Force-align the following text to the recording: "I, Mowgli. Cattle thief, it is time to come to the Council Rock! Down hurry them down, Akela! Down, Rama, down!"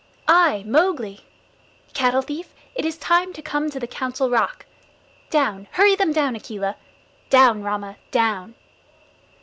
"I, 0.27 0.63
Mowgli. 0.65 1.19
Cattle 1.93 2.23
thief, 2.23 2.55
it 2.73 2.85
is 2.85 2.97
time 2.97 3.33
to 3.33 3.41
come 3.43 3.69
to 3.69 3.79
the 3.79 3.85
Council 3.85 4.31
Rock! 4.31 4.65
Down 5.29 5.67
hurry 5.73 5.95
them 5.95 6.11
down, 6.11 6.35
Akela! 6.35 6.75
Down, 7.29 7.61
Rama, 7.61 7.97
down!" 8.09 8.55